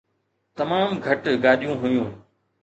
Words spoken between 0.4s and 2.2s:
تمام گهٽ گاڏيون هيون.